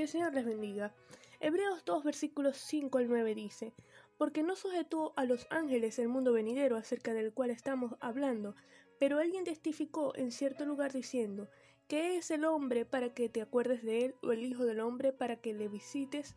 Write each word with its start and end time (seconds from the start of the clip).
que 0.00 0.04
el 0.04 0.08
Señor 0.08 0.32
les 0.32 0.46
bendiga. 0.46 0.94
Hebreos 1.40 1.84
2 1.84 2.04
versículos 2.04 2.56
5 2.56 2.96
al 2.96 3.08
9 3.08 3.34
dice, 3.34 3.74
porque 4.16 4.42
no 4.42 4.56
sujetó 4.56 5.12
a 5.14 5.26
los 5.26 5.46
ángeles 5.50 5.98
el 5.98 6.08
mundo 6.08 6.32
venidero 6.32 6.78
acerca 6.78 7.12
del 7.12 7.34
cual 7.34 7.50
estamos 7.50 7.96
hablando, 8.00 8.54
pero 8.98 9.18
alguien 9.18 9.44
testificó 9.44 10.16
en 10.16 10.32
cierto 10.32 10.64
lugar 10.64 10.94
diciendo, 10.94 11.50
¿qué 11.86 12.16
es 12.16 12.30
el 12.30 12.46
hombre 12.46 12.86
para 12.86 13.12
que 13.12 13.28
te 13.28 13.42
acuerdes 13.42 13.82
de 13.82 14.06
él, 14.06 14.14
o 14.22 14.32
el 14.32 14.42
Hijo 14.42 14.64
del 14.64 14.80
hombre 14.80 15.12
para 15.12 15.36
que 15.36 15.52
le 15.52 15.68
visites? 15.68 16.34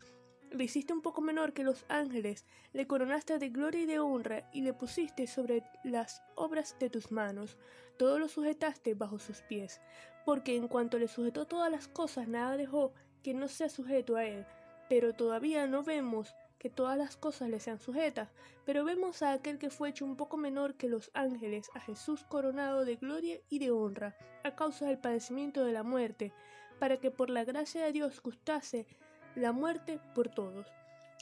Le 0.50 0.64
hiciste 0.64 0.92
un 0.92 1.00
poco 1.00 1.22
menor 1.22 1.54
que 1.54 1.64
los 1.64 1.86
ángeles, 1.88 2.44
le 2.74 2.86
coronaste 2.86 3.38
de 3.38 3.48
gloria 3.48 3.80
y 3.80 3.86
de 3.86 3.98
honra, 3.98 4.46
y 4.52 4.60
le 4.60 4.74
pusiste 4.74 5.26
sobre 5.26 5.62
las 5.84 6.22
obras 6.34 6.76
de 6.78 6.90
tus 6.90 7.10
manos, 7.10 7.56
todo 7.96 8.18
lo 8.18 8.28
sujetaste 8.28 8.92
bajo 8.92 9.18
sus 9.18 9.40
pies, 9.40 9.80
porque 10.26 10.54
en 10.54 10.68
cuanto 10.68 10.98
le 10.98 11.08
sujetó 11.08 11.46
todas 11.46 11.72
las 11.72 11.88
cosas, 11.88 12.28
nada 12.28 12.58
dejó 12.58 12.92
que 13.24 13.34
no 13.34 13.48
sea 13.48 13.68
sujeto 13.68 14.14
a 14.14 14.24
él. 14.24 14.46
Pero 14.88 15.14
todavía 15.14 15.66
no 15.66 15.82
vemos 15.82 16.36
que 16.58 16.70
todas 16.70 16.96
las 16.96 17.16
cosas 17.16 17.48
le 17.48 17.58
sean 17.58 17.80
sujetas, 17.80 18.28
pero 18.64 18.84
vemos 18.84 19.22
a 19.22 19.32
aquel 19.32 19.58
que 19.58 19.70
fue 19.70 19.88
hecho 19.88 20.04
un 20.04 20.16
poco 20.16 20.36
menor 20.36 20.74
que 20.74 20.88
los 20.88 21.10
ángeles, 21.14 21.70
a 21.74 21.80
Jesús 21.80 22.24
coronado 22.24 22.84
de 22.84 22.96
gloria 22.96 23.40
y 23.48 23.58
de 23.58 23.70
honra, 23.70 24.14
a 24.44 24.54
causa 24.54 24.86
del 24.86 24.98
padecimiento 24.98 25.64
de 25.64 25.72
la 25.72 25.82
muerte, 25.82 26.32
para 26.78 26.98
que 26.98 27.10
por 27.10 27.30
la 27.30 27.44
gracia 27.44 27.84
de 27.84 27.92
Dios 27.92 28.22
gustase 28.22 28.86
la 29.34 29.52
muerte 29.52 29.98
por 30.14 30.28
todos. 30.28 30.66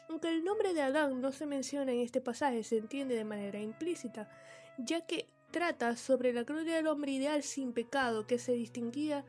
Aunque 0.09 0.28
el 0.28 0.45
nombre 0.45 0.75
de 0.75 0.83
Adán 0.83 1.20
no 1.20 1.33
se 1.33 1.47
menciona 1.47 1.92
en 1.92 2.00
este 2.00 2.20
pasaje, 2.20 2.64
se 2.64 2.78
entiende 2.78 3.14
de 3.14 3.25
manera 3.25 3.61
implícita, 3.61 4.28
ya 4.77 5.06
que 5.06 5.27
trata 5.50 5.97
sobre 5.97 6.33
la 6.33 6.42
gloria 6.42 6.77
del 6.77 6.89
hombre 6.89 7.12
ideal 7.12 7.42
sin 7.42 7.73
pecado 7.73 8.27
que 8.27 8.39
se 8.39 8.53
distinguía 8.53 9.25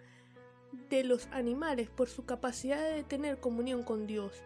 de 0.89 1.03
los 1.03 1.27
animales 1.27 1.89
por 1.89 2.09
su 2.09 2.25
capacidad 2.25 2.93
de 2.93 3.03
tener 3.03 3.39
comunión 3.39 3.83
con 3.83 4.07
Dios. 4.07 4.43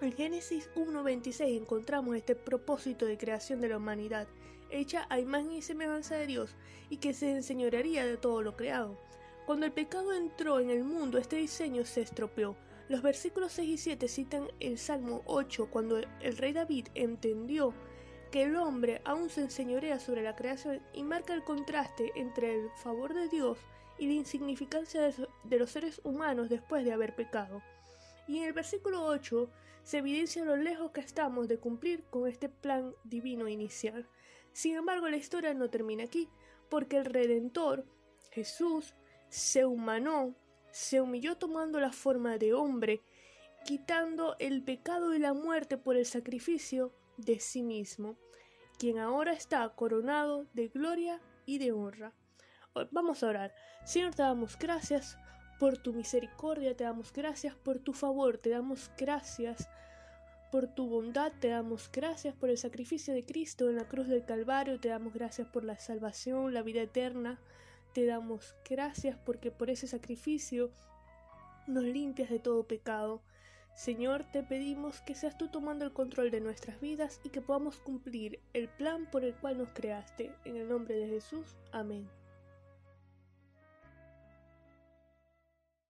En 0.00 0.12
Génesis 0.12 0.68
1.26 0.74 1.56
encontramos 1.56 2.16
este 2.16 2.34
propósito 2.34 3.06
de 3.06 3.16
creación 3.16 3.60
de 3.60 3.68
la 3.68 3.76
humanidad, 3.76 4.26
hecha 4.70 5.06
a 5.08 5.20
imagen 5.20 5.52
y 5.52 5.62
semejanza 5.62 6.16
de 6.16 6.26
Dios, 6.26 6.56
y 6.90 6.96
que 6.98 7.14
se 7.14 7.30
enseñorearía 7.30 8.04
de 8.04 8.16
todo 8.16 8.42
lo 8.42 8.56
creado. 8.56 8.98
Cuando 9.46 9.66
el 9.66 9.72
pecado 9.72 10.12
entró 10.12 10.58
en 10.58 10.70
el 10.70 10.84
mundo, 10.84 11.18
este 11.18 11.36
diseño 11.36 11.84
se 11.84 12.02
estropeó, 12.02 12.56
los 12.88 13.00
versículos 13.00 13.52
6 13.52 13.70
y 13.70 13.78
7 13.78 14.08
citan 14.08 14.48
el 14.60 14.76
Salmo 14.78 15.22
8 15.24 15.68
cuando 15.70 15.98
el 15.98 16.36
rey 16.36 16.52
David 16.52 16.88
entendió 16.94 17.72
que 18.30 18.42
el 18.42 18.56
hombre 18.56 19.00
aún 19.04 19.30
se 19.30 19.40
enseñorea 19.40 19.98
sobre 19.98 20.22
la 20.22 20.36
creación 20.36 20.82
y 20.92 21.02
marca 21.02 21.32
el 21.32 21.44
contraste 21.44 22.12
entre 22.14 22.54
el 22.54 22.68
favor 22.82 23.14
de 23.14 23.28
Dios 23.28 23.58
y 23.98 24.06
la 24.06 24.14
insignificancia 24.14 25.10
de 25.44 25.58
los 25.58 25.70
seres 25.70 26.00
humanos 26.04 26.48
después 26.48 26.84
de 26.84 26.92
haber 26.92 27.14
pecado. 27.14 27.62
Y 28.26 28.38
en 28.38 28.44
el 28.44 28.52
versículo 28.52 29.04
8 29.04 29.50
se 29.82 29.98
evidencia 29.98 30.44
lo 30.44 30.56
lejos 30.56 30.92
que 30.92 31.00
estamos 31.00 31.48
de 31.48 31.58
cumplir 31.58 32.04
con 32.04 32.28
este 32.28 32.48
plan 32.48 32.94
divino 33.04 33.48
inicial. 33.48 34.08
Sin 34.52 34.76
embargo, 34.76 35.08
la 35.08 35.16
historia 35.16 35.52
no 35.54 35.68
termina 35.68 36.04
aquí, 36.04 36.28
porque 36.68 36.96
el 36.96 37.04
Redentor, 37.04 37.84
Jesús, 38.30 38.94
se 39.28 39.66
humanó 39.66 40.34
se 40.74 41.00
humilló 41.00 41.36
tomando 41.36 41.78
la 41.78 41.92
forma 41.92 42.36
de 42.36 42.52
hombre, 42.52 43.00
quitando 43.64 44.34
el 44.40 44.60
pecado 44.64 45.14
y 45.14 45.20
la 45.20 45.32
muerte 45.32 45.78
por 45.78 45.96
el 45.96 46.04
sacrificio 46.04 46.92
de 47.16 47.38
sí 47.38 47.62
mismo, 47.62 48.18
quien 48.76 48.98
ahora 48.98 49.34
está 49.34 49.68
coronado 49.68 50.48
de 50.52 50.66
gloria 50.66 51.22
y 51.46 51.58
de 51.58 51.70
honra. 51.70 52.12
Vamos 52.90 53.22
a 53.22 53.28
orar. 53.28 53.54
Señor, 53.84 54.14
te 54.14 54.22
damos 54.22 54.58
gracias 54.58 55.16
por 55.58 55.78
tu 55.78 55.92
misericordia, 55.92 56.76
te 56.76 56.84
damos 56.84 57.12
gracias 57.12 57.54
por 57.54 57.78
tu 57.78 57.92
favor, 57.92 58.38
te 58.38 58.50
damos 58.50 58.90
gracias 58.98 59.68
por 60.50 60.66
tu 60.66 60.88
bondad, 60.88 61.32
te 61.40 61.48
damos 61.48 61.90
gracias 61.92 62.34
por 62.34 62.50
el 62.50 62.58
sacrificio 62.58 63.14
de 63.14 63.24
Cristo 63.24 63.68
en 63.70 63.76
la 63.76 63.86
cruz 63.86 64.08
del 64.08 64.24
Calvario, 64.24 64.80
te 64.80 64.88
damos 64.88 65.12
gracias 65.14 65.46
por 65.48 65.64
la 65.64 65.78
salvación, 65.78 66.52
la 66.52 66.62
vida 66.62 66.82
eterna, 66.82 67.40
te 67.92 68.06
damos 68.06 68.54
gracias 68.68 69.16
porque 69.24 69.52
por 69.52 69.70
ese 69.70 69.86
sacrificio 69.86 70.70
nos 71.66 71.84
limpias 71.84 72.30
de 72.30 72.40
todo 72.40 72.66
pecado. 72.66 73.22
Señor, 73.74 74.24
te 74.30 74.42
pedimos 74.42 75.00
que 75.00 75.14
seas 75.14 75.36
tú 75.36 75.48
tomando 75.48 75.84
el 75.84 75.92
control 75.92 76.30
de 76.30 76.40
nuestras 76.40 76.80
vidas 76.80 77.20
y 77.24 77.30
que 77.30 77.40
podamos 77.40 77.78
cumplir 77.78 78.40
el 78.52 78.68
plan 78.68 79.08
por 79.10 79.24
el 79.24 79.34
cual 79.34 79.58
nos 79.58 79.72
creaste. 79.72 80.32
En 80.44 80.56
el 80.56 80.68
nombre 80.68 80.94
de 80.94 81.08
Jesús. 81.08 81.56
Amén. 81.72 82.08